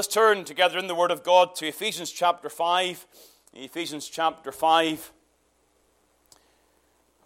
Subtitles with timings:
[0.00, 3.06] Let's turn together in the Word of God to Ephesians chapter 5.
[3.52, 5.12] Ephesians chapter 5.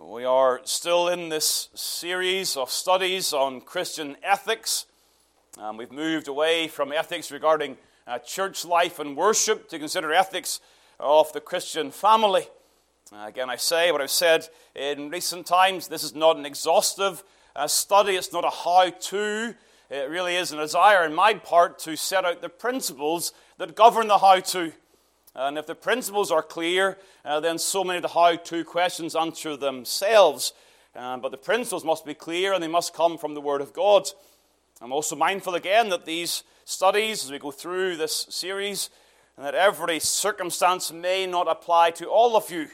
[0.00, 4.86] We are still in this series of studies on Christian ethics.
[5.56, 7.76] Um, we've moved away from ethics regarding
[8.08, 10.58] uh, church life and worship to consider ethics
[10.98, 12.48] of the Christian family.
[13.12, 17.22] Uh, again, I say what I've said in recent times this is not an exhaustive
[17.54, 19.54] uh, study, it's not a how to.
[19.90, 24.08] It really is a desire on my part to set out the principles that govern
[24.08, 24.72] the how to.
[25.34, 29.14] And if the principles are clear, uh, then so many of the how to questions
[29.14, 30.52] answer themselves.
[30.96, 33.72] Um, but the principles must be clear and they must come from the Word of
[33.72, 34.08] God.
[34.80, 38.90] I'm also mindful again that these studies, as we go through this series,
[39.36, 42.68] and that every circumstance may not apply to all of you.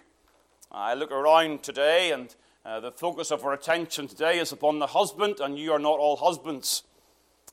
[0.71, 2.35] I look around today, and
[2.65, 5.99] uh, the focus of our attention today is upon the husband, and you are not
[5.99, 6.85] all husbands.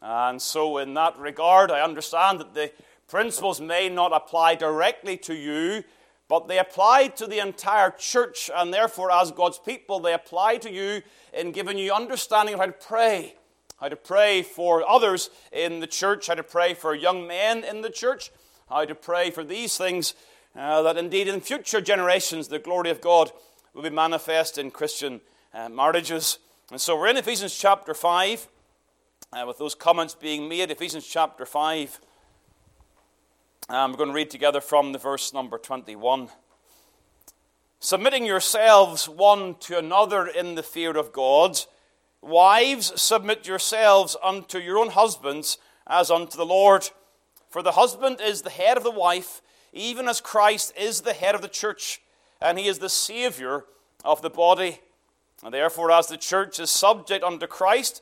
[0.02, 2.72] And so, in that regard, I understand that the
[3.08, 5.84] principles may not apply directly to you,
[6.28, 10.72] but they apply to the entire church, and therefore, as God's people, they apply to
[10.72, 11.02] you
[11.34, 13.36] in giving you understanding of how to pray,
[13.80, 17.82] how to pray for others in the church, how to pray for young men in
[17.82, 18.32] the church,
[18.70, 20.14] how to pray for these things,
[20.56, 23.32] uh, that indeed in future generations the glory of God
[23.74, 25.22] will be manifest in Christian
[25.54, 26.40] uh, marriages.
[26.72, 28.48] And so, we're in Ephesians chapter 5
[29.34, 32.00] uh, with those comments being made, Ephesians chapter 5.
[33.70, 36.30] Um, we're going to read together from the verse number 21.
[37.80, 41.60] Submitting yourselves one to another in the fear of God.
[42.22, 46.90] Wives, submit yourselves unto your own husbands as unto the Lord.
[47.50, 49.42] For the husband is the head of the wife,
[49.74, 52.02] even as Christ is the head of the church,
[52.42, 53.66] and he is the Savior
[54.06, 54.80] of the body.
[55.44, 58.02] And therefore, as the church is subject unto Christ,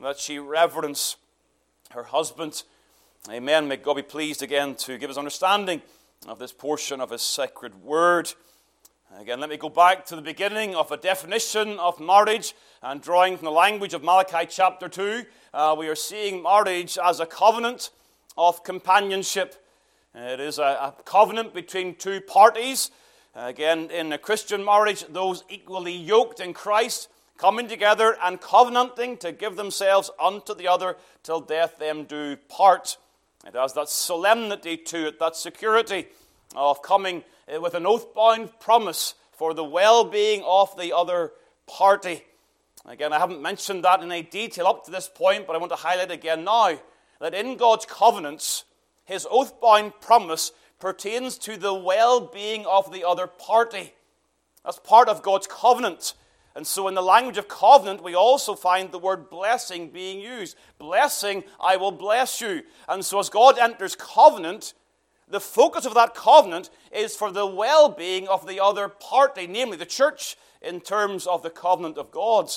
[0.00, 1.16] that she reverence
[1.90, 2.62] her husband.
[3.28, 3.66] Amen.
[3.66, 5.82] May God be pleased again to give us understanding
[6.26, 8.32] of this portion of His sacred word.
[9.18, 13.36] Again, let me go back to the beginning of a definition of marriage and drawing
[13.36, 15.24] from the language of Malachi chapter 2.
[15.52, 17.90] Uh, we are seeing marriage as a covenant
[18.36, 19.64] of companionship.
[20.14, 22.92] It is a, a covenant between two parties.
[23.34, 29.32] Again, in a Christian marriage, those equally yoked in Christ coming together and covenanting to
[29.32, 32.98] give themselves unto the other till death them do part.
[33.46, 36.08] It has that solemnity to it, that security
[36.54, 41.32] of coming eh, with an oath bound promise for the well being of the other
[41.66, 42.24] party.
[42.84, 45.70] Again, I haven't mentioned that in any detail up to this point, but I want
[45.70, 46.78] to highlight again now
[47.20, 48.64] that in God's covenants,
[49.04, 53.94] his oath bound promise pertains to the well being of the other party.
[54.64, 56.14] That's part of God's covenant.
[56.58, 60.56] And so, in the language of covenant, we also find the word blessing being used.
[60.76, 62.64] Blessing, I will bless you.
[62.88, 64.74] And so, as God enters covenant,
[65.28, 69.76] the focus of that covenant is for the well being of the other party, namely
[69.76, 72.50] the church, in terms of the covenant of God.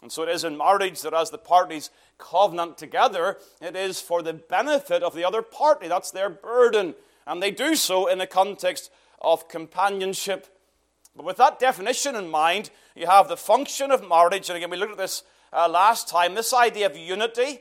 [0.00, 4.22] And so, it is in marriage that as the parties covenant together, it is for
[4.22, 5.88] the benefit of the other party.
[5.88, 6.94] That's their burden.
[7.26, 10.56] And they do so in the context of companionship.
[11.16, 14.48] But with that definition in mind, you have the function of marriage.
[14.48, 17.60] And again, we looked at this uh, last time this idea of unity,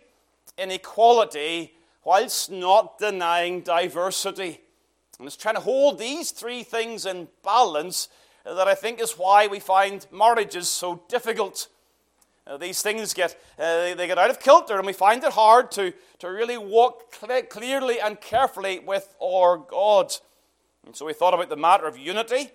[0.58, 4.62] inequality, whilst not denying diversity.
[5.18, 8.10] And it's trying to hold these three things in balance
[8.46, 11.68] that I think is why we find marriages so difficult.
[12.46, 15.72] Uh, these things get, uh, they get out of kilter, and we find it hard
[15.72, 20.14] to, to really walk cl- clearly and carefully with our God.
[20.86, 22.52] And so we thought about the matter of unity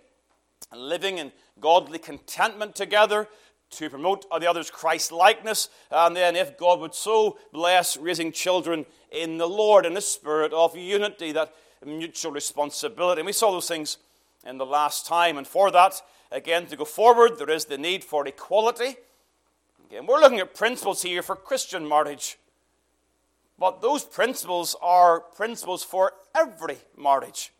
[0.74, 3.28] living in godly contentment together,
[3.70, 8.86] to promote the other's Christ likeness, and then, if God would so bless, raising children
[9.10, 13.20] in the Lord in a spirit of unity, that mutual responsibility.
[13.20, 13.98] And we saw those things
[14.46, 15.36] in the last time.
[15.36, 16.00] And for that,
[16.32, 18.96] again, to go forward, there is the need for equality.
[19.86, 22.38] Again, we're looking at principles here for Christian marriage.
[23.58, 27.52] But those principles are principles for every marriage.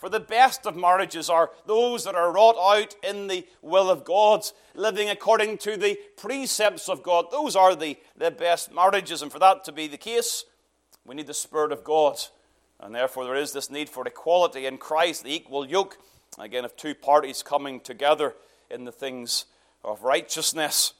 [0.00, 4.02] For the best of marriages are those that are wrought out in the will of
[4.02, 7.26] God, living according to the precepts of God.
[7.30, 9.20] Those are the, the best marriages.
[9.20, 10.46] And for that to be the case,
[11.04, 12.18] we need the Spirit of God.
[12.80, 15.98] And therefore, there is this need for equality in Christ, the equal yoke,
[16.38, 18.34] again, of two parties coming together
[18.70, 19.44] in the things
[19.84, 20.94] of righteousness.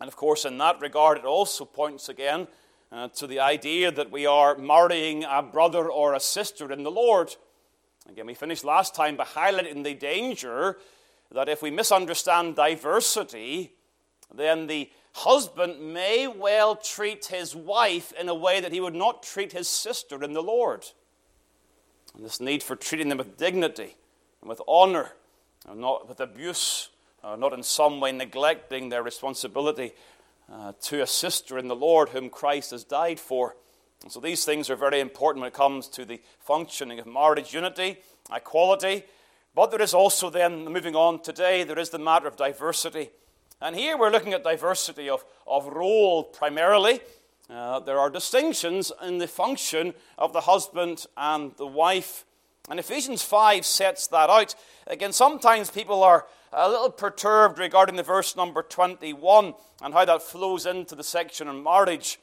[0.00, 2.48] And of course, in that regard, it also points again
[2.90, 6.90] uh, to the idea that we are marrying a brother or a sister in the
[6.90, 7.36] Lord.
[8.08, 10.78] Again, we finished last time by highlighting the danger
[11.32, 13.72] that if we misunderstand diversity,
[14.34, 19.22] then the husband may well treat his wife in a way that he would not
[19.22, 20.84] treat his sister in the Lord.
[22.14, 23.96] And this need for treating them with dignity
[24.40, 25.12] and with honor,
[25.66, 26.90] and not with abuse,
[27.22, 29.92] uh, not in some way neglecting their responsibility
[30.52, 33.56] uh, to a sister in the Lord whom Christ has died for.
[34.04, 37.54] And so these things are very important when it comes to the functioning of marriage
[37.54, 37.96] unity,
[38.30, 39.02] equality.
[39.54, 43.08] But there is also then, moving on today, there is the matter of diversity.
[43.62, 47.00] And here we're looking at diversity of, of role primarily.
[47.48, 52.26] Uh, there are distinctions in the function of the husband and the wife.
[52.68, 54.54] And Ephesians 5 sets that out.
[54.86, 60.22] Again, sometimes people are a little perturbed regarding the verse number 21 and how that
[60.22, 62.18] flows into the section on marriage.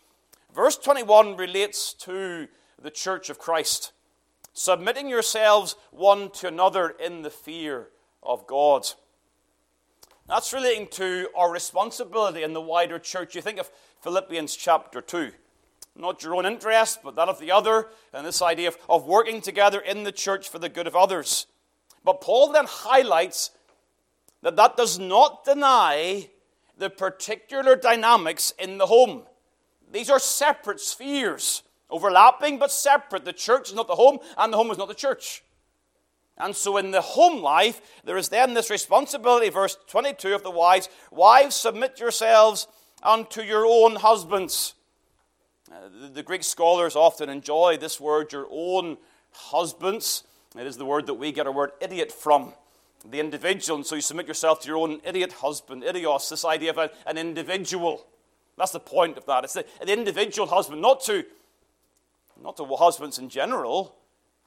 [0.53, 2.47] Verse 21 relates to
[2.81, 3.93] the church of Christ,
[4.53, 7.87] submitting yourselves one to another in the fear
[8.21, 8.85] of God.
[10.27, 13.35] That's relating to our responsibility in the wider church.
[13.35, 13.71] You think of
[14.01, 15.31] Philippians chapter 2.
[15.95, 19.41] Not your own interest, but that of the other, and this idea of, of working
[19.41, 21.47] together in the church for the good of others.
[22.03, 23.51] But Paul then highlights
[24.41, 26.29] that that does not deny
[26.77, 29.23] the particular dynamics in the home.
[29.91, 33.25] These are separate spheres, overlapping but separate.
[33.25, 35.43] The church is not the home, and the home is not the church.
[36.37, 40.51] And so, in the home life, there is then this responsibility, verse 22 of the
[40.51, 42.67] wives Wives, submit yourselves
[43.03, 44.73] unto your own husbands.
[45.71, 48.97] Uh, the, Greek scholars often enjoy this word, your own
[49.31, 50.23] husbands.
[50.57, 52.53] It is the word that we get our word idiot from
[53.09, 56.71] the individual, and so you submit yourself to your own idiot husband, idios, this idea
[56.71, 58.05] of an individual.
[58.61, 59.43] That's the point of that.
[59.43, 61.25] It's the, the individual husband, not to,
[62.39, 63.95] not to husbands in general.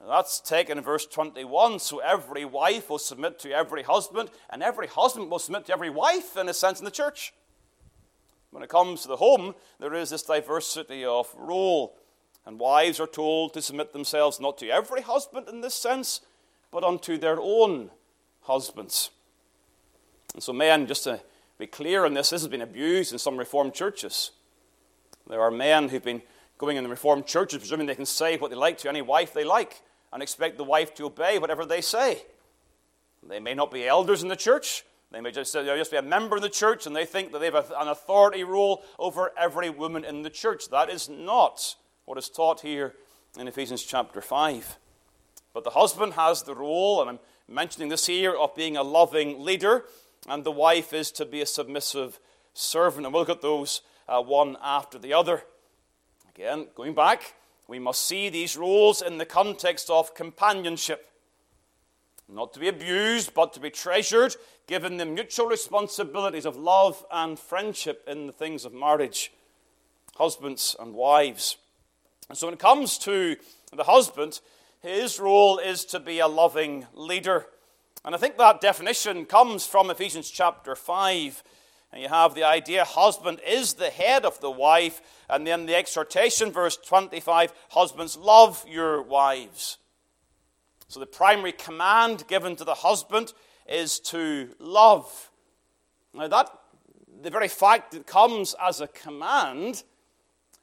[0.06, 1.80] That's taken in verse 21.
[1.80, 5.90] So every wife will submit to every husband, and every husband will submit to every
[5.90, 7.34] wife, in a sense, in the church.
[8.52, 11.96] When it comes to the home, there is this diversity of role.
[12.46, 16.20] And wives are told to submit themselves not to every husband in this sense,
[16.70, 17.90] but unto their own
[18.42, 19.10] husbands.
[20.34, 21.18] And so, men, just to
[21.58, 24.32] be clear on this, this has been abused in some Reformed churches.
[25.28, 26.22] There are men who've been
[26.58, 29.32] going in the Reformed churches, presuming they can say what they like to any wife
[29.32, 32.22] they like and expect the wife to obey whatever they say.
[33.26, 34.84] They may not be elders in the church.
[35.10, 37.50] They may just, just be a member of the church and they think that they
[37.50, 40.68] have an authority role over every woman in the church.
[40.70, 42.94] That is not what is taught here
[43.38, 44.78] in Ephesians chapter 5.
[45.52, 47.18] But the husband has the role, and I'm
[47.48, 49.84] mentioning this here, of being a loving leader,
[50.28, 52.18] and the wife is to be a submissive
[52.52, 53.06] servant.
[53.06, 55.42] And we'll look at those uh, one after the other.
[56.34, 57.34] Again, going back,
[57.68, 61.10] we must see these roles in the context of companionship.
[62.28, 64.34] Not to be abused, but to be treasured,
[64.66, 69.32] given the mutual responsibilities of love and friendship in the things of marriage,
[70.16, 71.58] husbands and wives.
[72.28, 73.36] And so when it comes to
[73.72, 74.40] the husband,
[74.80, 77.46] his role is to be a loving leader.
[78.04, 81.42] And I think that definition comes from Ephesians chapter 5.
[81.92, 85.00] And you have the idea husband is the head of the wife.
[85.30, 89.78] And then the exhortation, verse 25 husbands, love your wives.
[90.88, 93.32] So the primary command given to the husband
[93.66, 95.30] is to love.
[96.12, 96.50] Now, that,
[97.22, 99.82] the very fact that comes as a command,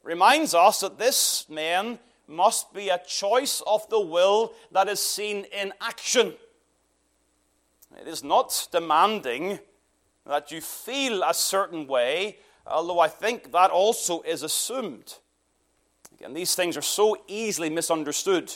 [0.03, 5.45] reminds us that this man must be a choice of the will that is seen
[5.51, 6.33] in action.
[7.99, 9.59] It is not demanding
[10.25, 15.15] that you feel a certain way, although I think that also is assumed.
[16.13, 18.53] Again, these things are so easily misunderstood.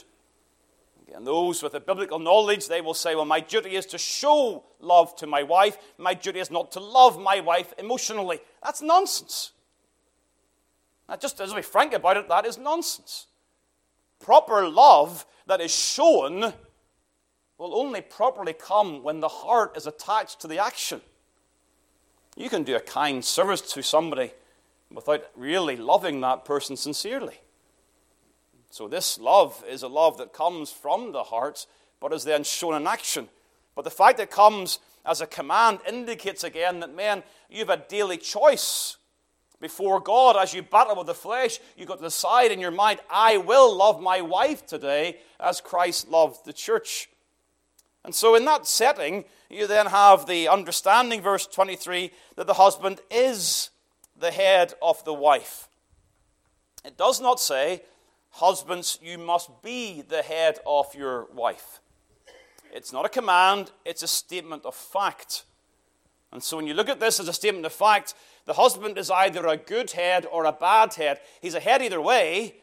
[1.14, 4.66] And those with a biblical knowledge, they will say, well, my duty is to show
[4.82, 5.78] love to my wife.
[5.98, 8.42] My duty is not to love my wife emotionally.
[8.62, 9.52] That's nonsense.
[11.08, 13.28] Now, just as we frank about it, that is nonsense.
[14.20, 16.54] Proper love that is shown
[17.58, 21.02] will only properly come when the heart is attached to the action.
[22.36, 24.32] You can do a kind service to somebody
[24.92, 27.40] without really loving that person sincerely.
[28.70, 31.66] So, this love is a love that comes from the heart,
[32.02, 33.30] but is then shown in action.
[33.74, 37.70] But the fact that it comes as a command indicates again that, man, you have
[37.70, 38.98] a daily choice
[39.62, 41.60] before God as you battle with the flesh.
[41.78, 46.10] You've got to decide in your mind, I will love my wife today as Christ
[46.10, 47.10] loved the church.
[48.06, 53.02] And so, in that setting, you then have the understanding, verse 23, that the husband
[53.12, 53.72] is
[54.18, 55.68] the head of the wife.
[56.86, 57.82] It does not say
[58.36, 61.80] Husbands, you must be the head of your wife.
[62.74, 65.46] It's not a command, it's a statement of fact.
[66.34, 69.10] And so when you look at this as a statement of fact, the husband is
[69.10, 71.22] either a good head or a bad head.
[71.42, 72.56] He's a head either way,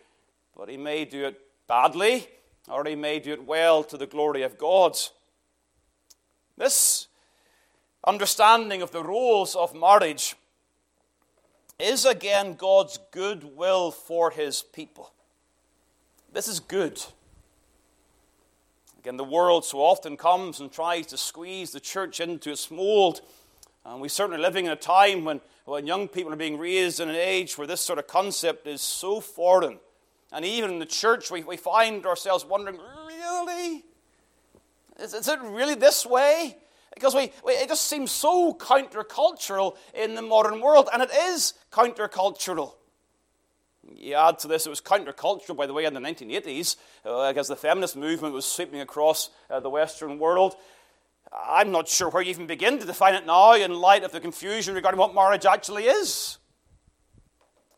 [0.54, 2.28] but he may do it badly
[2.68, 4.98] or he may do it well to the glory of God.
[6.56, 7.08] This
[8.06, 10.34] understanding of the roles of marriage
[11.78, 15.12] is again God's good will for his people.
[16.32, 17.02] This is good.
[18.98, 23.20] Again, the world so often comes and tries to squeeze the church into its mold.
[23.84, 27.08] And we're certainly living in a time when, when young people are being raised in
[27.08, 29.80] an age where this sort of concept is so foreign.
[30.30, 32.78] And even in the church, we, we find ourselves wondering,
[33.08, 33.84] really?
[35.02, 36.56] Is, is it really this way?
[36.94, 41.54] Because we, we, it just seems so countercultural in the modern world, and it is
[41.72, 42.74] countercultural.
[43.94, 47.48] You add to this, it was countercultural, by the way, in the 1980s, uh, as
[47.48, 50.54] the feminist movement was sweeping across uh, the Western world.
[51.32, 54.20] I'm not sure where you even begin to define it now in light of the
[54.20, 56.38] confusion regarding what marriage actually is.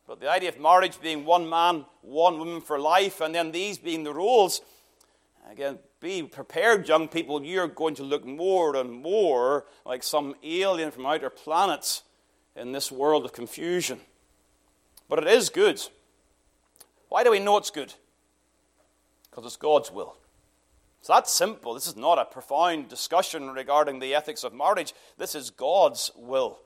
[0.07, 3.79] But the idea of marriage being one man, one woman for life, and then these
[3.79, 4.61] being the rules,
[5.51, 10.91] again, be prepared, young people, you're going to look more and more like some alien
[10.91, 12.03] from outer planets
[12.57, 14.01] in this world of confusion.
[15.09, 15.81] But it is good.
[17.09, 17.95] Why do we know it's good?
[19.31, 20.17] Because it's God's will.
[21.01, 21.75] It's that simple.
[21.75, 24.95] This is not a profound discussion regarding the ethics of marriage.
[25.19, 26.59] This is God's will.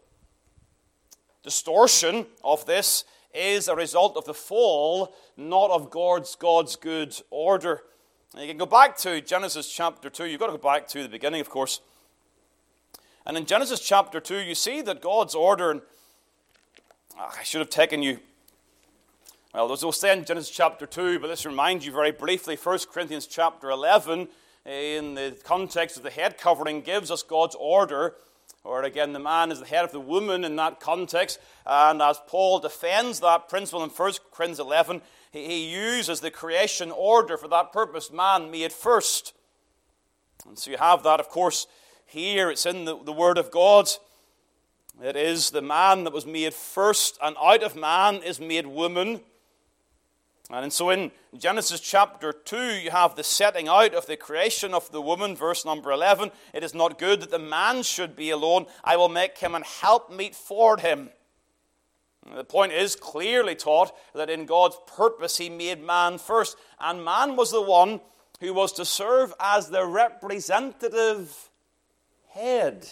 [1.42, 3.04] Distortion of this
[3.34, 7.82] is a result of the fall, not of God's, God's good order.
[8.36, 10.26] You can go back to Genesis chapter 2.
[10.26, 11.80] You've got to go back to the beginning, of course.
[13.24, 15.80] And in Genesis chapter 2, you see that God's order, and
[17.18, 18.20] ah, I should have taken you
[19.54, 22.78] well, there's no say in Genesis chapter 2, but let's remind you very briefly 1
[22.92, 24.28] Corinthians chapter 11,
[24.66, 28.14] in the context of the head covering, gives us God's order.
[28.62, 31.40] Or again, the man is the head of the woman in that context.
[31.64, 37.36] And as Paul defends that principle in 1 Corinthians 11, he uses the creation order
[37.36, 39.34] for that purpose man made first.
[40.46, 41.66] And so you have that, of course,
[42.06, 42.50] here.
[42.50, 43.88] It's in the, the Word of God.
[45.02, 49.20] It is the man that was made first, and out of man is made woman.
[50.50, 54.90] And so in Genesis chapter 2, you have the setting out of the creation of
[54.90, 56.30] the woman, verse number 11.
[56.54, 58.66] It is not good that the man should be alone.
[58.82, 61.10] I will make him an helpmeet for him.
[62.34, 66.56] The point is clearly taught that in God's purpose, he made man first.
[66.78, 68.00] And man was the one
[68.40, 71.50] who was to serve as the representative
[72.30, 72.88] head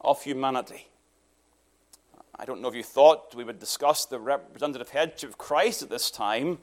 [0.00, 0.88] of humanity.
[2.38, 5.90] I don't know if you thought we would discuss the representative headship of Christ at
[5.90, 6.58] this time,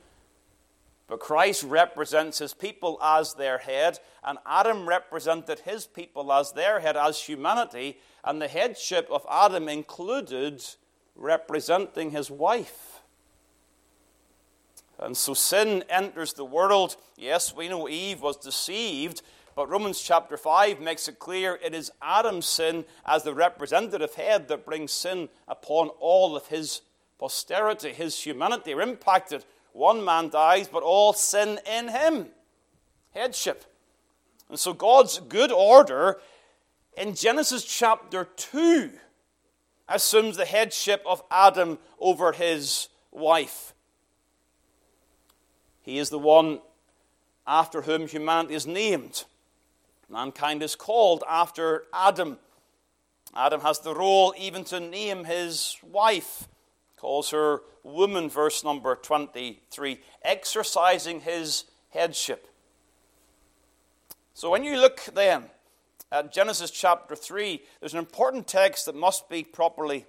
[1.07, 6.79] but Christ represents his people as their head, and Adam represented his people as their
[6.79, 10.63] head, as humanity, and the headship of Adam included
[11.19, 13.01] representing his wife.
[14.97, 16.97] And so sin enters the world.
[17.17, 19.21] Yes, we know Eve was deceived,
[19.55, 24.47] but Romans chapter 5 makes it clear it is Adam's sin as the representative head
[24.47, 26.81] that brings sin upon all of his
[27.17, 27.91] posterity.
[27.91, 29.45] His humanity are impacted.
[29.73, 32.27] One man dies, but all sin in him.
[33.13, 33.65] Headship.
[34.49, 36.19] And so God's good order
[36.97, 38.91] in Genesis chapter 2
[39.89, 43.73] assumes the headship of Adam over his wife.
[45.81, 46.59] He is the one
[47.47, 49.25] after whom humanity is named.
[50.07, 52.37] Mankind is called after Adam.
[53.35, 56.47] Adam has the role even to name his wife.
[56.97, 62.47] Calls her woman, verse number 23, exercising his headship.
[64.33, 65.45] So when you look then
[66.11, 70.05] at Genesis chapter 3, there's an important text that must be properly,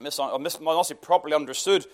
[0.00, 1.86] uh, must be properly understood.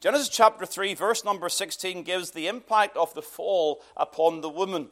[0.00, 4.88] Genesis chapter 3, verse number 16, gives the impact of the fall upon the woman.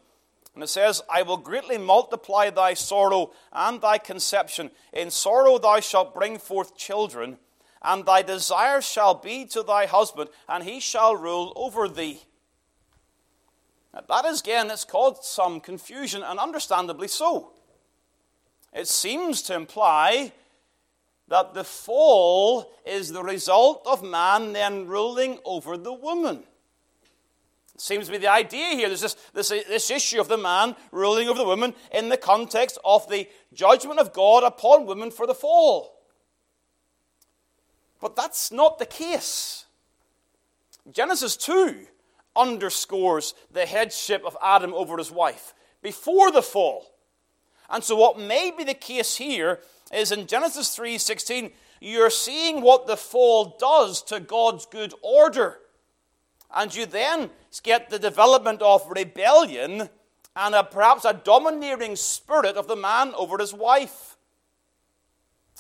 [0.55, 4.71] And it says, I will greatly multiply thy sorrow and thy conception.
[4.93, 7.39] In sorrow thou shalt bring forth children,
[7.83, 12.23] and thy desire shall be to thy husband, and he shall rule over thee.
[14.07, 17.53] That is, again, it's caused some confusion, and understandably so.
[18.73, 20.33] It seems to imply
[21.29, 26.45] that the fall is the result of man then ruling over the woman.
[27.75, 28.89] It seems to be the idea here.
[28.89, 32.79] There's this, this, this issue of the man ruling over the woman in the context
[32.85, 35.95] of the judgment of God upon women for the fall.
[38.01, 39.65] But that's not the case.
[40.91, 41.87] Genesis 2
[42.39, 45.53] underscores the headship of Adam over his wife
[45.83, 46.87] before the fall.
[47.69, 49.61] And so what may be the case here
[49.93, 55.61] is in Genesis 3:16 you're seeing what the fall does to God's good order.
[56.55, 57.31] And you then
[57.63, 59.89] get the development of rebellion
[60.35, 64.17] and a, perhaps a domineering spirit of the man over his wife.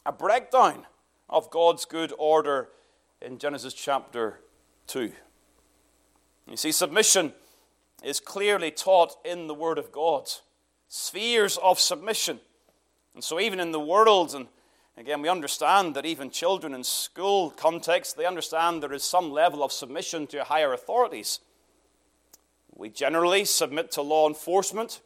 [0.06, 0.86] A breakdown
[1.28, 2.70] of God's good order
[3.20, 4.40] in Genesis chapter
[4.86, 5.12] 2.
[6.50, 7.32] You see, submission
[8.02, 10.28] is clearly taught in the Word of God.
[10.88, 12.40] Spheres of submission.
[13.14, 14.46] And so, even in the world, and
[14.96, 19.62] again, we understand that even children in school context, they understand there is some level
[19.62, 21.40] of submission to higher authorities.
[22.74, 25.00] We generally submit to law enforcement.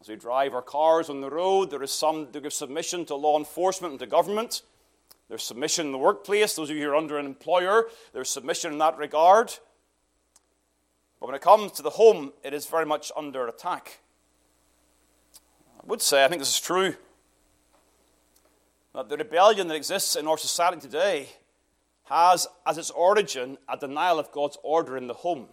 [0.00, 3.16] As we drive our cars on the road, there is some degree of submission to
[3.16, 4.62] law enforcement and to government.
[5.28, 6.54] There's submission in the workplace.
[6.54, 9.52] Those of you who are under an employer, there's submission in that regard.
[11.20, 14.00] But when it comes to the home, it is very much under attack.
[15.78, 16.94] I would say, I think this is true,
[18.94, 21.28] that the rebellion that exists in our society today
[22.04, 25.46] has as its origin a denial of God's order in the home.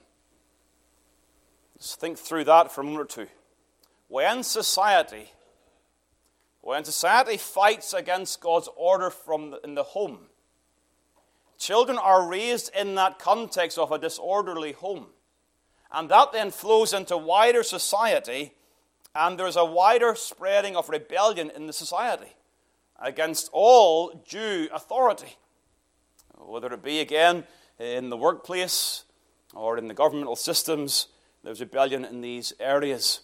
[1.75, 3.31] Let's think through that for a moment or two.
[4.07, 5.31] When society,
[6.61, 10.27] when society fights against God's order from the, in the home,
[11.59, 15.07] children are raised in that context of a disorderly home.
[15.91, 18.53] And that then flows into wider society,
[19.15, 22.33] and there's a wider spreading of rebellion in the society
[23.00, 25.37] against all due authority.
[26.37, 27.45] Whether it be again
[27.79, 29.03] in the workplace
[29.53, 31.07] or in the governmental systems,
[31.43, 33.21] there's rebellion in these areas.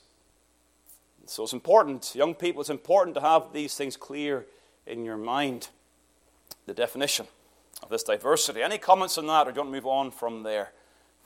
[1.25, 4.45] So it's important, young people, it's important to have these things clear
[4.85, 5.69] in your mind.
[6.65, 7.27] The definition
[7.81, 8.61] of this diversity.
[8.61, 10.71] Any comments on that, or do you want to move on from there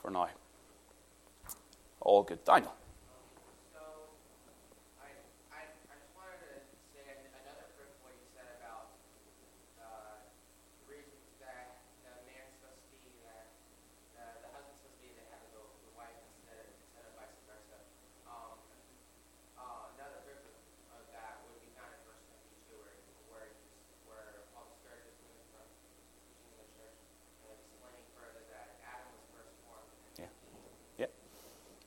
[0.00, 0.28] for now?
[2.08, 2.42] All good.
[2.42, 2.72] Daniel.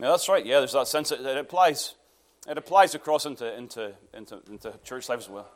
[0.01, 0.45] Yeah, that's right.
[0.45, 1.95] Yeah, there's that sense that it applies.
[2.47, 5.49] It applies across into, into, into, into church life as well.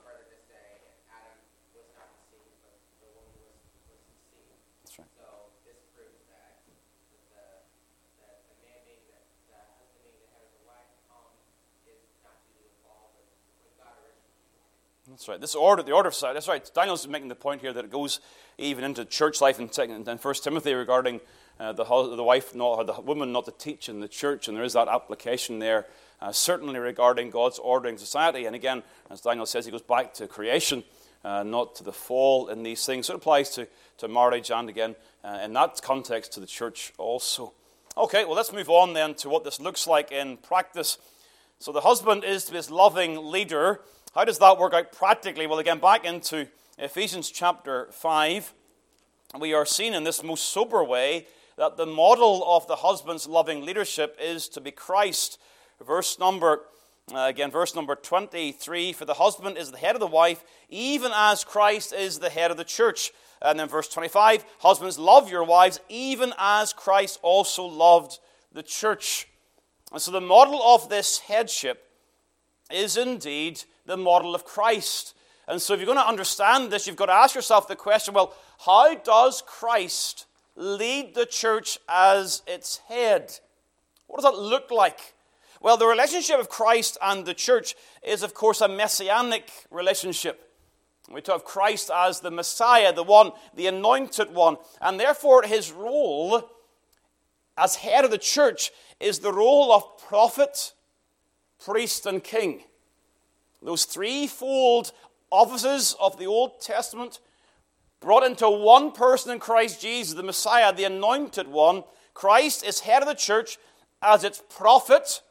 [15.07, 15.39] That's right.
[15.39, 16.35] This order, the order side.
[16.35, 16.67] That's right.
[16.73, 18.19] Daniel's making the point here that it goes
[18.57, 19.69] even into church life in,
[20.07, 21.21] in First Timothy regarding
[21.59, 24.57] uh, the, the wife not, or the woman not to teach in the church, and
[24.57, 25.85] there is that application there,
[26.21, 28.45] uh, certainly regarding God's ordering society.
[28.45, 30.83] And again, as Daniel says, he goes back to creation,
[31.23, 33.05] uh, not to the fall in these things.
[33.05, 33.67] So it applies to,
[33.99, 37.53] to marriage and again, uh, in that context, to the church also.
[37.95, 40.97] Okay, well, let's move on then to what this looks like in practice.
[41.59, 43.81] So the husband is to be his loving leader.
[44.15, 45.45] How does that work out practically?
[45.45, 46.47] Well, again, back into
[46.77, 48.53] Ephesians chapter 5.
[49.37, 53.65] We are seen in this most sober way that the model of the husband's loving
[53.65, 55.37] leadership is to be Christ.
[55.85, 56.61] Verse number,
[57.13, 61.11] uh, again, verse number 23 For the husband is the head of the wife, even
[61.13, 63.11] as Christ is the head of the church.
[63.41, 68.19] And then verse 25 Husbands, love your wives, even as Christ also loved
[68.53, 69.27] the church.
[69.91, 71.83] And so the model of this headship
[72.71, 75.15] is indeed the model of Christ.
[75.47, 78.13] And so if you're going to understand this, you've got to ask yourself the question
[78.13, 83.39] well, how does Christ lead the church as its head.
[84.07, 85.13] What does that look like?
[85.61, 90.41] Well, the relationship of Christ and the church is, of course, a messianic relationship.
[91.11, 94.57] We talk of Christ as the Messiah, the one, the anointed one.
[94.81, 96.49] And therefore, his role
[97.57, 100.73] as head of the church is the role of prophet,
[101.63, 102.63] priest, and king.
[103.65, 104.91] Those threefold
[105.31, 107.19] offices of the Old Testament
[107.99, 111.83] brought into one person in Christ Jesus, the Messiah, the anointed one.
[112.13, 113.57] Christ is head of the church
[114.03, 115.21] as its prophet,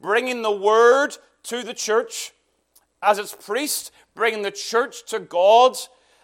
[0.00, 2.32] bringing the word to the church,
[3.02, 5.76] as its priest, bringing the church to God,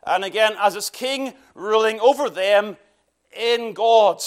[0.07, 2.79] and again, as its king, ruling over them
[3.37, 4.23] in God.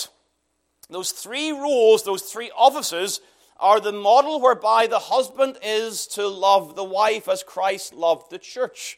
[0.92, 3.20] Those three roles, those three offices,
[3.58, 8.38] are the model whereby the husband is to love the wife as Christ loved the
[8.38, 8.98] church.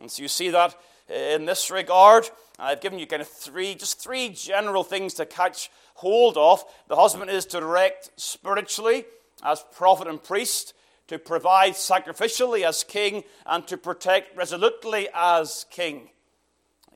[0.00, 0.74] And so you see that
[1.10, 2.30] uh, in this regard.
[2.58, 6.64] I've given you kind of three, just three general things to catch hold of.
[6.88, 9.04] The husband is to direct spiritually
[9.42, 10.74] as prophet and priest,
[11.06, 16.10] to provide sacrificially as king, and to protect resolutely as king.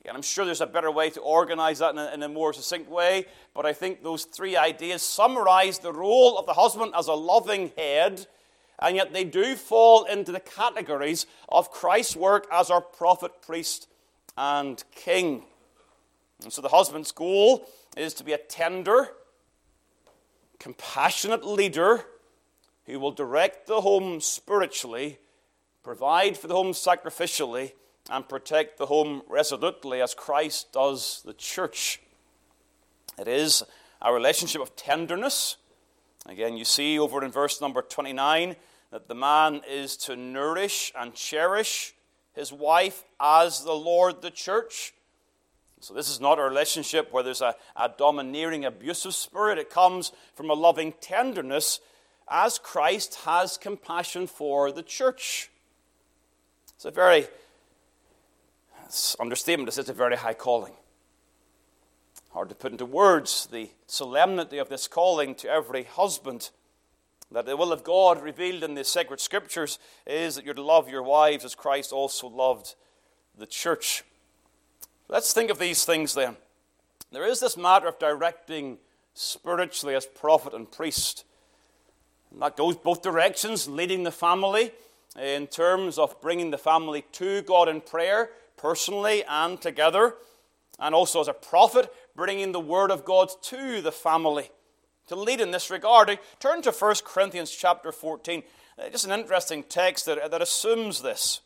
[0.03, 2.51] Again, I'm sure there's a better way to organize that in a, in a, more
[2.51, 7.07] succinct way, but I think those three ideas summarize the role of the husband as
[7.07, 8.27] a loving head,
[8.79, 13.87] and yet they do fall into the categories of Christ's work as our prophet, priest,
[14.35, 15.45] and king.
[16.43, 19.07] And so the husband's goal is to be a tender,
[20.59, 22.03] compassionate leader
[22.87, 25.19] who will direct the home spiritually,
[25.81, 27.71] provide for the home sacrificially,
[28.09, 32.01] and protect the home resolutely as Christ does the church.
[33.17, 33.63] It is
[34.01, 35.57] a relationship of tenderness.
[36.25, 38.55] Again, you see over in verse number 29
[38.91, 41.93] that the man is to nourish and cherish
[42.33, 44.93] his wife as the Lord the church.
[45.79, 49.57] So, this is not a relationship where there's a, a domineering, abusive spirit.
[49.57, 51.81] It comes from a loving tenderness
[52.29, 55.51] as Christ has compassion for the church.
[56.75, 57.27] It's a very
[59.19, 59.67] understatement.
[59.67, 60.73] This is a very high calling.
[62.31, 66.49] Hard to put into words the solemnity of this calling to every husband.
[67.31, 70.89] That the will of God revealed in the sacred scriptures is that you're to love
[70.89, 72.75] your wives as Christ also loved
[73.37, 74.03] the church.
[75.07, 76.37] Let's think of these things then.
[77.11, 78.77] There is this matter of directing
[79.13, 81.25] spiritually as prophet and priest.
[82.31, 84.71] And that goes both directions, leading the family
[85.19, 88.31] in terms of bringing the family to God in prayer
[88.63, 90.15] personally and together,
[90.79, 94.51] and also as a prophet, bringing the word of God to the family.
[95.09, 98.41] To lead in this regard, turn to 1 Corinthians chapter 14.
[98.79, 101.41] Uh, just an interesting text that, that assumes this.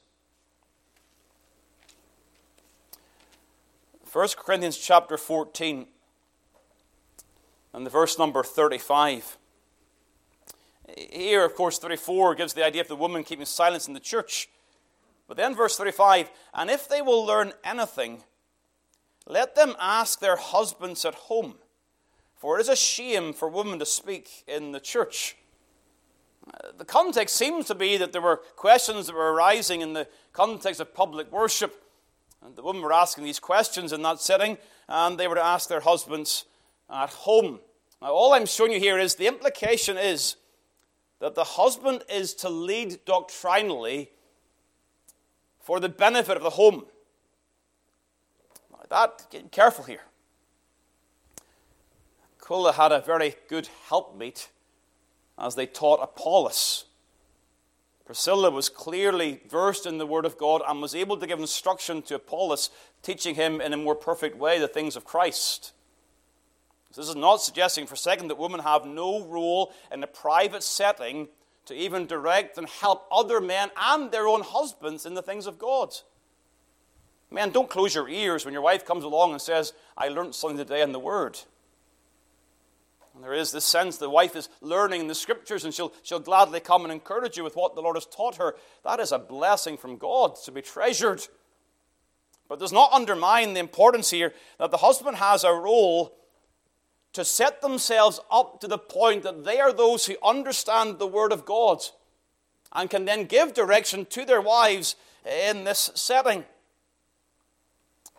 [4.13, 5.88] 1 Corinthians chapter 14
[7.73, 9.39] and the verse number 35.
[10.95, 14.49] Here, of course, 34 gives the idea of the woman keeping silence in the church.
[15.27, 18.23] But then, verse 35 And if they will learn anything,
[19.25, 21.55] let them ask their husbands at home,
[22.35, 25.35] for it is a shame for women to speak in the church.
[26.77, 30.79] The context seems to be that there were questions that were arising in the context
[30.79, 31.83] of public worship.
[32.41, 35.67] And the women were asking these questions in that setting, and they were to ask
[35.67, 36.45] their husbands
[36.89, 37.59] at home.
[38.01, 40.37] Now, all I'm showing you here is the implication is
[41.19, 44.11] that the husband is to lead doctrinally
[45.67, 46.86] for the benefit of the home.
[48.89, 49.99] That, get careful here.
[52.41, 54.47] Aquila had a very good helpmeet
[55.38, 56.86] as they taught Apollos.
[58.06, 62.01] Priscilla was clearly versed in the Word of God and was able to give instruction
[62.03, 62.69] to Apollos,
[63.03, 65.73] teaching him in a more perfect way the things of Christ.
[66.95, 70.63] This is not suggesting for a second that women have no role in a private
[70.63, 71.27] setting
[71.67, 75.60] to even direct and help other men and their own husbands in the things of
[75.60, 75.93] God.
[77.30, 80.58] Men, don't close your ears when your wife comes along and says, I learned something
[80.58, 81.38] today in the Word.
[83.13, 86.60] And there is this sense the wife is learning the Scriptures and she'll, she'll gladly
[86.60, 88.56] come and encourage you with what the Lord has taught her.
[88.84, 91.27] That is a blessing from God to be treasured.
[92.47, 96.15] But does not undermine the importance here that the husband has a role
[97.17, 101.32] to set themselves up to the point that they are those who understand the Word
[101.32, 101.82] of God
[102.71, 106.45] and can then give direction to their wives in this setting.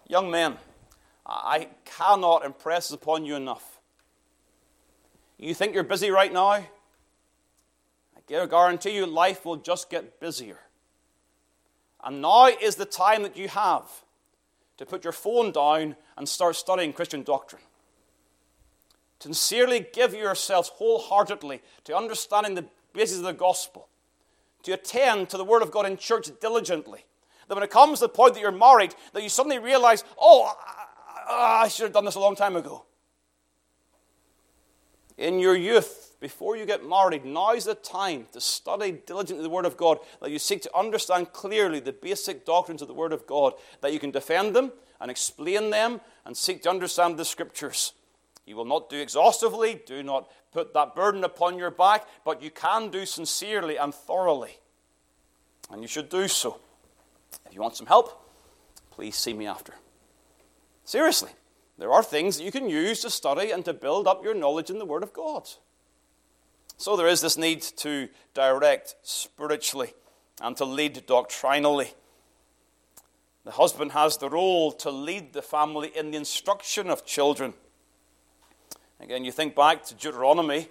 [0.09, 0.57] Young men,
[1.25, 3.79] I cannot impress upon you enough.
[5.37, 6.49] You think you're busy right now?
[6.51, 6.67] I
[8.27, 10.59] guarantee you life will just get busier.
[12.03, 13.85] And now is the time that you have
[14.77, 17.63] to put your phone down and start studying Christian doctrine.
[19.21, 23.89] Sincerely give yourselves wholeheartedly to understanding the basis of the gospel,
[24.63, 27.05] to attend to the Word of God in church diligently,
[27.49, 30.53] that when it comes to the point that you're married, that you suddenly realize, oh,
[31.29, 32.85] I, I should have done this a long time ago.
[35.17, 39.51] In your youth, before you get married, now is the time to study diligently the
[39.51, 43.13] Word of God, that you seek to understand clearly the basic doctrines of the Word
[43.13, 47.25] of God, that you can defend them and explain them and seek to understand the
[47.25, 47.95] Scriptures.
[48.49, 52.51] You will not do exhaustively, do not put that burden upon your back, but you
[52.51, 54.59] can do sincerely and thoroughly.
[55.71, 56.59] And you should do so.
[57.47, 58.27] If you want some help,
[58.91, 59.75] please see me after.
[60.85, 61.31] Seriously,
[61.77, 64.71] there are things that you can use to study and to build up your knowledge
[64.71, 65.47] in the Word of God.
[66.79, 69.93] So there is this need to direct spiritually
[70.41, 71.93] and to lead doctrinally.
[73.45, 77.53] The husband has the role to lead the family in the instruction of children.
[79.01, 80.69] Again, you think back to Deuteronomy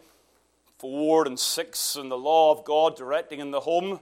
[0.80, 4.02] 4 and 6 and the law of God directing in the home.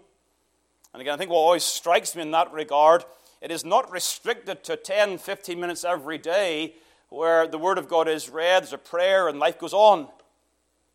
[0.93, 3.05] And again, I think what always strikes me in that regard,
[3.39, 6.73] it is not restricted to 10, 15 minutes every day
[7.09, 10.07] where the Word of God is read, there's a prayer, and life goes on.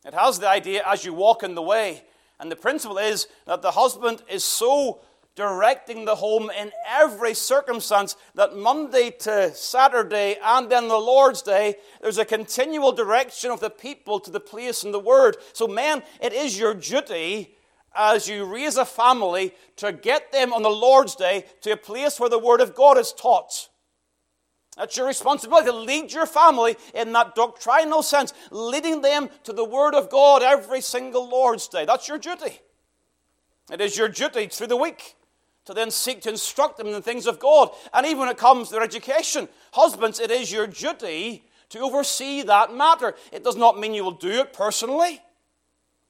[0.05, 2.03] It has the idea as you walk in the way.
[2.37, 4.99] And the principle is that the husband is so
[5.35, 11.75] directing the home in every circumstance that Monday to Saturday and then the Lord's Day,
[12.01, 15.37] there's a continual direction of the people to the place in the Word.
[15.53, 17.55] So, men, it is your duty
[17.95, 22.19] as you raise a family to get them on the Lord's Day to a place
[22.19, 23.69] where the Word of God is taught.
[24.77, 29.65] That's your responsibility to lead your family in that doctrinal sense, leading them to the
[29.65, 31.85] Word of God every single Lord's Day.
[31.85, 32.59] That's your duty.
[33.71, 35.15] It is your duty through the week
[35.65, 37.69] to then seek to instruct them in the things of God.
[37.93, 42.41] And even when it comes to their education, husbands, it is your duty to oversee
[42.43, 43.15] that matter.
[43.31, 45.21] It does not mean you will do it personally.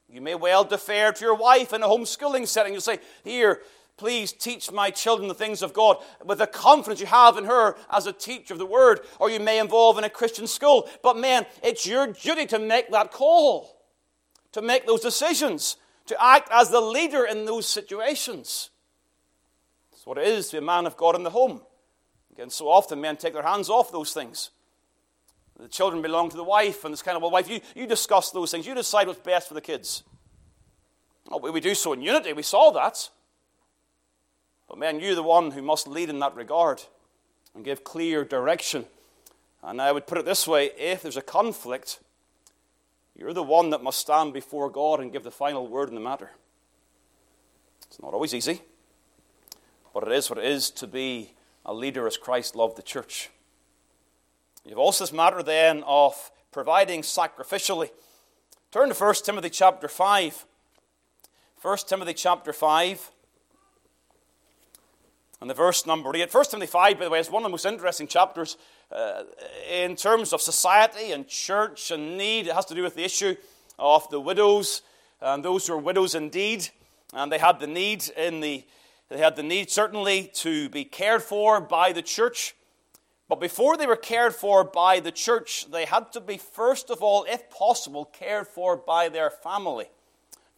[0.10, 2.74] You may well defer to your wife in a homeschooling setting.
[2.74, 3.62] You say, Here,
[3.96, 7.76] please teach my children the things of God with the confidence you have in her
[7.90, 9.02] as a teacher of the word.
[9.20, 10.90] Or you may involve in a Christian school.
[11.04, 13.78] But man, it's your duty to make that call,
[14.52, 18.71] to make those decisions, to act as the leader in those situations.
[20.02, 21.62] It's what it is to be a man of God in the home.
[22.34, 24.50] Again, so often men take their hands off those things.
[25.60, 28.32] The children belong to the wife, and it's kind of, well, wife, you, you discuss
[28.32, 28.66] those things.
[28.66, 30.02] You decide what's best for the kids.
[31.30, 32.34] Oh, we do so in unity.
[32.34, 33.12] We saw that.
[34.68, 36.82] But man, you're the one who must lead in that regard
[37.54, 38.86] and give clear direction.
[39.62, 42.00] And I would put it this way if there's a conflict,
[43.16, 46.02] you're the one that must stand before God and give the final word in the
[46.02, 46.32] matter.
[47.86, 48.62] It's not always easy.
[49.94, 51.34] But it is what it is to be
[51.66, 53.30] a leader as Christ loved the church.
[54.66, 57.90] You've also this matter then of providing sacrificially.
[58.72, 60.46] Turn to 1 Timothy chapter 5.
[61.62, 63.12] 1 Timothy chapter 5.
[65.42, 66.34] And the verse number 8.
[66.34, 68.58] 1 Timothy 5, by the way, is one of the most interesting chapters
[68.92, 69.24] uh,
[69.70, 72.48] in terms of society and church and need.
[72.48, 73.36] It has to do with the issue
[73.80, 74.84] of the widows
[75.20, 76.70] and those who are widows indeed.
[77.14, 78.64] And they had the need in the
[79.12, 82.56] they had the need, certainly, to be cared for by the church.
[83.28, 87.04] But before they were cared for by the church, they had to be, first of
[87.04, 89.88] all, if possible, cared for by their family.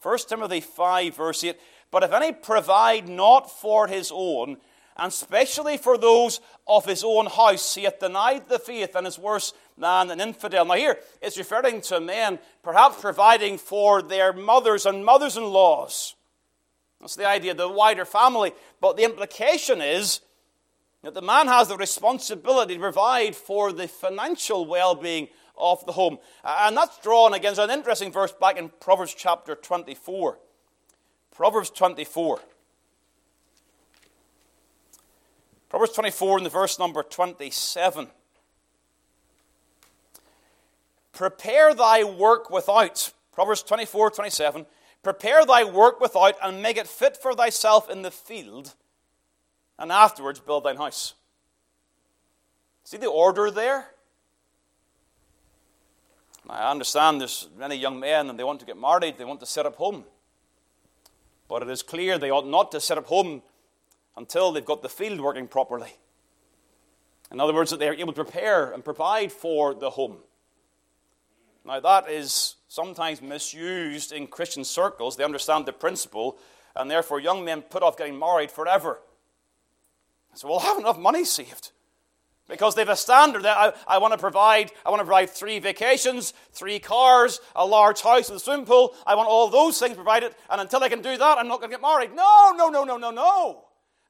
[0.04, 4.58] 1 Timothy 5, verse 8 But if any provide not for his own,
[4.98, 9.18] and especially for those of his own house, he hath denied the faith and is
[9.18, 10.66] worse than an infidel.
[10.66, 16.14] Now, here it's referring to men perhaps providing for their mothers and mothers in laws
[17.04, 18.54] that's the idea, of the wider family.
[18.80, 20.22] But the implication is
[21.02, 25.92] that the man has the responsibility to provide for the financial well being of the
[25.92, 26.18] home.
[26.46, 30.40] And that's drawn against an interesting verse back in Proverbs chapter 24.
[31.36, 32.40] Proverbs 24.
[35.68, 38.08] Proverbs 24 in the verse number 27.
[41.12, 43.12] Prepare thy work without.
[43.34, 44.66] Proverbs 24, 27.
[45.04, 48.74] Prepare thy work without, and make it fit for thyself in the field,
[49.78, 51.14] and afterwards build thine house.
[52.86, 53.90] See the order there?
[56.50, 59.46] I understand there's many young men and they want to get married, they want to
[59.46, 60.04] set up home.
[61.48, 63.42] But it is clear they ought not to set up home
[64.18, 65.96] until they've got the field working properly.
[67.32, 70.18] In other words, that they are able to prepare and provide for the home.
[71.66, 75.16] Now, that is sometimes misused in Christian circles.
[75.16, 76.38] They understand the principle,
[76.76, 79.00] and therefore young men put off getting married forever.
[80.34, 81.72] So we'll have enough money saved.
[82.48, 84.72] because they have a standard that I, I want to provide.
[84.86, 88.94] I want to provide three vacations, three cars, a large house with a swimming pool.
[89.06, 91.72] I want all those things provided, and until I can do that, I'm not going
[91.72, 92.14] to get married.
[92.14, 93.66] No, no, no, no, no, no.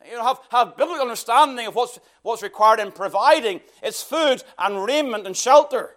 [0.10, 3.62] You know, have, have biblical understanding of what's, what's required in providing.
[3.82, 5.96] It's food and raiment and shelter.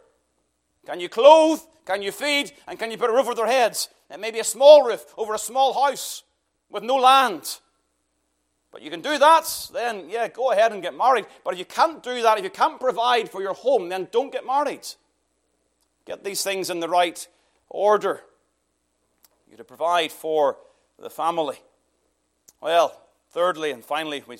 [0.86, 1.60] Can you clothe?
[1.84, 2.52] Can you feed?
[2.66, 3.88] And can you put a roof over their heads?
[4.10, 6.22] It may be a small roof over a small house
[6.70, 7.58] with no land.
[8.72, 11.26] But you can do that, then yeah, go ahead and get married.
[11.44, 14.32] But if you can't do that, if you can't provide for your home, then don't
[14.32, 14.86] get married.
[16.04, 17.26] Get these things in the right
[17.68, 18.22] order.
[19.50, 20.58] You to provide for
[20.98, 21.56] the family.
[22.60, 24.38] Well, thirdly and finally, we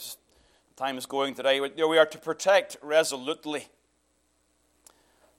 [0.77, 3.69] time is going today, we are to protect resolutely.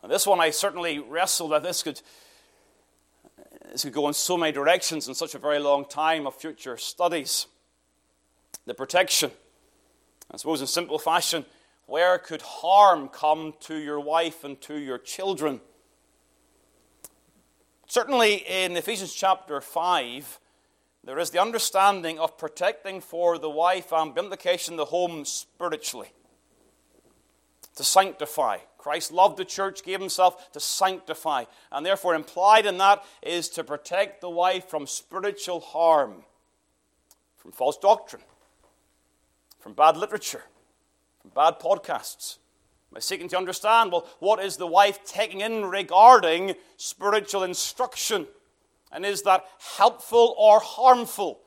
[0.03, 1.63] And this one I certainly wrestled with.
[1.63, 2.01] This could,
[3.71, 6.77] this could go in so many directions in such a very long time of future
[6.77, 7.47] studies.
[8.65, 9.31] The protection.
[10.31, 11.45] I suppose, in simple fashion,
[11.85, 15.61] where could harm come to your wife and to your children?
[17.87, 20.39] Certainly, in Ephesians chapter 5,
[21.05, 26.11] there is the understanding of protecting for the wife and, by implication, the home spiritually.
[27.77, 28.57] To sanctify.
[28.87, 31.43] Christ loved the church, gave himself to sanctify.
[31.73, 36.23] And therefore, implied in that is to protect the wife from spiritual harm,
[37.35, 38.21] from false doctrine,
[39.59, 40.43] from bad literature,
[41.21, 42.37] from bad podcasts.
[42.93, 48.25] By seeking to understand, well, what is the wife taking in regarding spiritual instruction?
[48.93, 49.43] And is that
[49.75, 51.41] helpful or harmful?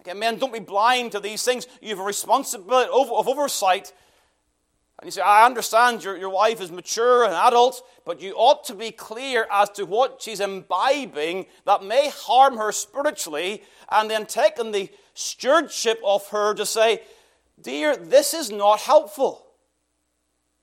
[0.00, 1.66] Again, men, don't be blind to these things.
[1.82, 3.92] You have a responsibility of oversight.
[4.98, 8.64] And you say, I understand your, your wife is mature and adult, but you ought
[8.64, 14.24] to be clear as to what she's imbibing that may harm her spiritually, and then
[14.24, 17.02] taking the stewardship of her to say,
[17.60, 19.46] Dear, this is not helpful.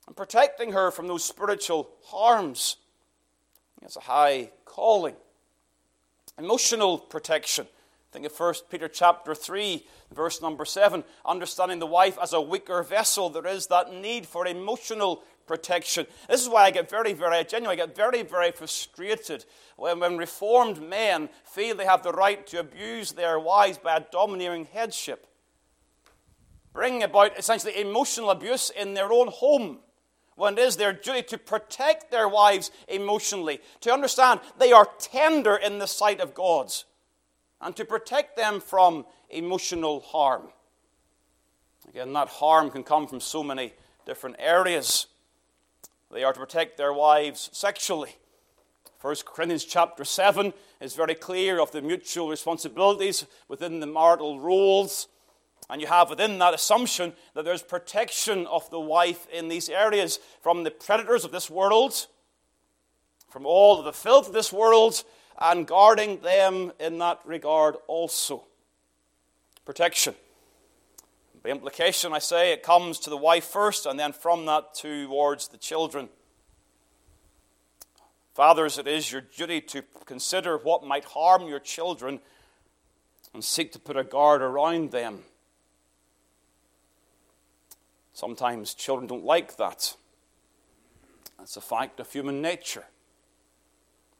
[0.08, 2.78] And protecting her from those spiritual harms.
[3.82, 5.16] It's a high calling.
[6.38, 7.68] Emotional protection.
[8.12, 11.04] Think of 1 Peter chapter 3, verse number 7.
[11.26, 16.06] Understanding the wife as a weaker vessel, there is that need for emotional protection.
[16.30, 17.80] This is why I get very, very genuine.
[17.80, 19.46] I get very, very frustrated
[19.76, 24.06] when, when reformed men feel they have the right to abuse their wives by a
[24.12, 25.28] domineering headship,
[26.74, 29.80] bringing about essentially emotional abuse in their own home
[30.36, 35.56] when it is their duty to protect their wives emotionally, to understand they are tender
[35.56, 36.86] in the sight of God's,
[37.62, 39.06] and to protect them from
[39.38, 40.50] emotional harm.
[41.90, 43.74] Again, that harm can come from so many
[44.06, 45.08] different areas.
[46.12, 48.16] They are to protect their wives sexually.
[49.02, 55.08] 1 Corinthians chapter 7 is very clear of the mutual responsibilities within the marital roles.
[55.70, 60.20] And you have within that assumption that there's protection of the wife in these areas
[60.42, 62.08] from the predators of this world,
[63.30, 65.04] from all of the filth of this world,
[65.40, 68.46] and guarding them in that regard also.
[69.66, 70.16] Protection.
[71.42, 75.50] By implication, I say it comes to the wife first, and then from that towards
[75.50, 76.10] the children.
[78.34, 82.20] Fathers, it is your duty to consider what might harm your children
[83.34, 85.20] and seek to put a guard around them.
[88.14, 89.96] Sometimes children don't like that.
[91.38, 92.86] That's a fact of human nature.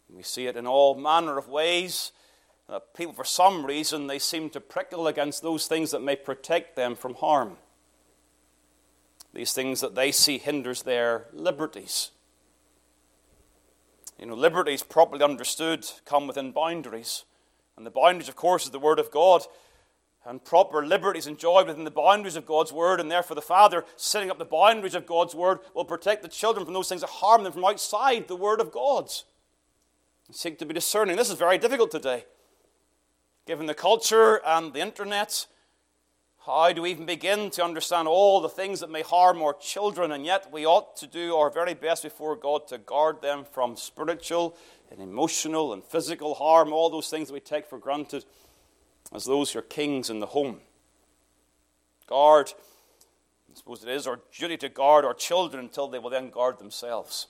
[0.10, 2.12] We see it in all manner of ways.
[2.74, 6.76] Uh, people, for some reason, they seem to prickle against those things that may protect
[6.76, 7.58] them from harm.
[9.32, 12.10] These things that they see hinders their liberties.
[14.18, 17.26] You know, liberties, properly understood, come within boundaries.
[17.78, 19.44] And the boundaries, of course, is the Word of God
[20.26, 24.32] and proper liberties enjoyed within the boundaries of God's word, and therefore the father, setting
[24.32, 27.44] up the boundaries of God's word, will protect the children from those things that harm
[27.44, 29.12] them from outside the word of God.
[30.28, 31.18] And seek to be discerning.
[31.18, 32.24] This is very difficult today.
[33.46, 35.48] Given the culture and the internet,
[36.46, 40.14] how do we even begin to understand all the things that may harm our children?
[40.14, 43.76] And yet we ought to do our very best before God to guard them from
[43.76, 44.56] spiritual
[44.92, 48.24] and emotional and physical harm, all those things that we take for granted
[49.14, 50.62] as those who are kings in the home.
[52.08, 52.54] Guard,
[53.52, 56.60] I suppose it is our duty to guard our children until they will then guard
[56.60, 57.28] themselves.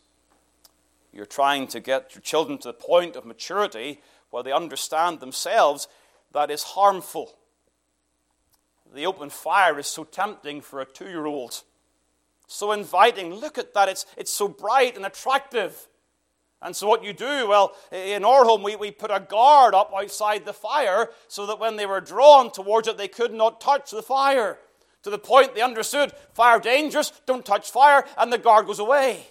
[1.11, 5.88] You're trying to get your children to the point of maturity where they understand themselves
[6.34, 7.38] that is harmful.
[8.93, 11.63] The open fire is so tempting for a two year old,
[12.47, 13.34] so inviting.
[13.34, 15.88] Look at that, it's, it's so bright and attractive.
[16.63, 19.91] And so, what you do, well, in our home, we, we put a guard up
[19.93, 23.91] outside the fire so that when they were drawn towards it, they could not touch
[23.91, 24.57] the fire.
[25.03, 29.27] to the point they understood fire dangerous, don't touch fire, and the guard goes away.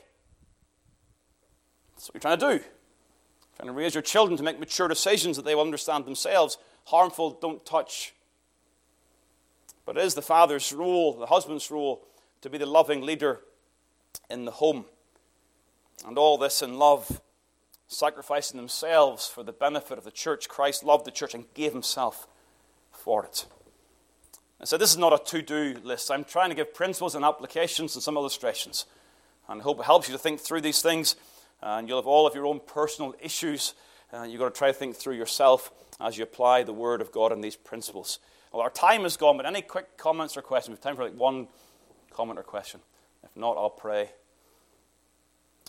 [1.95, 2.65] That's what you're trying to do.
[3.57, 6.59] Trying to raise your children to make mature decisions that they will understand themselves.
[6.85, 8.15] Harmful, don't touch.
[9.85, 12.07] But it is the father's role, the husband's role,
[12.41, 13.41] to be the loving leader
[14.31, 14.85] in the home.
[16.07, 17.21] And all this in love,
[17.87, 20.49] sacrificing themselves for the benefit of the church.
[20.49, 22.27] Christ loved the church and gave himself
[22.91, 23.47] for it.
[24.59, 26.11] And so this is not a to do list.
[26.11, 28.87] I'm trying to give principles and applications and some illustrations.
[29.49, 31.17] And I hope it helps you to think through these things.
[31.61, 33.75] And you'll have all of your own personal issues.
[34.13, 35.73] Uh, you've got to try to think through yourself
[36.03, 38.19] as you apply the Word of God and these principles.
[38.53, 40.75] Well, our time is gone, but any quick comments or questions?
[40.75, 41.47] We have time for like one
[42.11, 42.81] comment or question.
[43.23, 44.11] If not, I'll pray.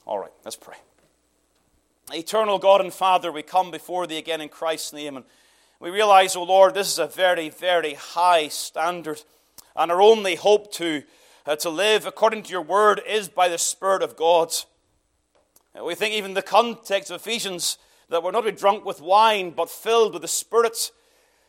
[0.06, 0.76] All right, let's pray.
[2.12, 5.26] Eternal God and Father, we come before Thee again in Christ's name, and
[5.80, 9.24] we realize, O oh Lord, this is a very, very high standard,
[9.76, 11.04] and our only hope to,
[11.46, 14.54] uh, to live according to Your Word is by the Spirit of God.
[15.82, 17.78] We think even the context of Ephesians
[18.10, 20.92] that we're not to be drunk with wine, but filled with the Spirit.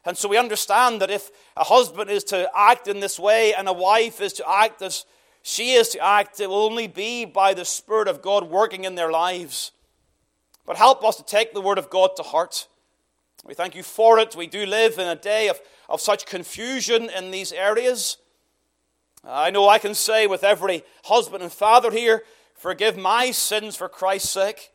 [0.05, 3.69] And so we understand that if a husband is to act in this way and
[3.69, 5.05] a wife is to act as
[5.43, 8.95] she is to act, it will only be by the Spirit of God working in
[8.95, 9.73] their lives.
[10.67, 12.67] But help us to take the Word of God to heart.
[13.45, 14.35] We thank you for it.
[14.35, 18.17] We do live in a day of, of such confusion in these areas.
[19.23, 22.25] I know I can say with every husband and father here,
[22.55, 24.71] forgive my sins for Christ's sake.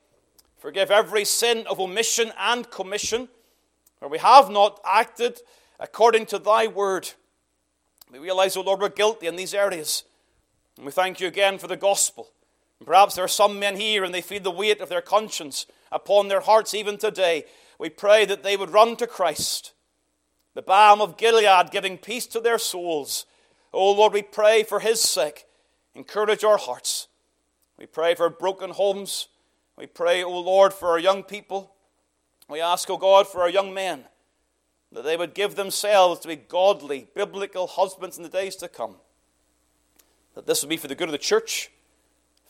[0.59, 3.29] Forgive every sin of omission and commission
[3.99, 5.39] where we have not acted
[5.79, 7.09] according to thy word.
[8.11, 10.03] We realize, O oh Lord, we're guilty in these areas.
[10.75, 12.29] And we thank you again for the gospel.
[12.79, 15.65] And perhaps there are some men here and they feel the weight of their conscience
[15.93, 17.45] upon their hearts even today.
[17.77, 19.71] We pray that they would run to Christ,
[20.55, 23.25] the balm of Gilead, giving peace to their souls.
[23.73, 25.45] Oh Lord, we pray for his sake.
[25.95, 27.07] Encourage our hearts.
[27.77, 29.29] We pray for broken homes.
[29.79, 31.73] We pray, O Lord, for our young people.
[32.49, 34.03] We ask, O God, for our young men
[34.91, 38.95] that they would give themselves to be godly, biblical husbands in the days to come.
[40.35, 41.71] That this would be for the good of the church,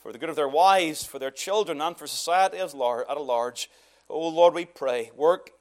[0.01, 3.21] for the good of their wives, for their children, and for society as lar- at
[3.21, 3.69] large.
[4.09, 5.51] O Lord, we pray, work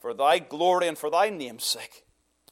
[0.00, 2.04] for thy glory and for thy name's sake.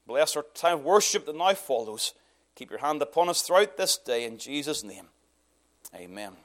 [0.07, 2.15] Bless our time of worship that now follows.
[2.55, 5.09] Keep your hand upon us throughout this day in Jesus' name.
[5.95, 6.37] Amen.